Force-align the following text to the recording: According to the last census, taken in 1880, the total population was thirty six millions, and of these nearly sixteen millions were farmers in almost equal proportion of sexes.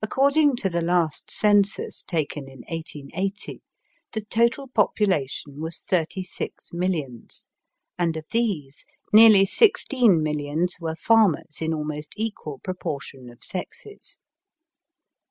According 0.00 0.56
to 0.56 0.70
the 0.70 0.80
last 0.80 1.30
census, 1.30 2.02
taken 2.02 2.48
in 2.48 2.60
1880, 2.60 3.60
the 4.14 4.22
total 4.22 4.68
population 4.68 5.60
was 5.60 5.80
thirty 5.80 6.22
six 6.22 6.70
millions, 6.72 7.46
and 7.98 8.16
of 8.16 8.24
these 8.30 8.86
nearly 9.12 9.44
sixteen 9.44 10.22
millions 10.22 10.76
were 10.80 10.96
farmers 10.96 11.60
in 11.60 11.74
almost 11.74 12.14
equal 12.16 12.58
proportion 12.60 13.28
of 13.28 13.44
sexes. 13.44 14.18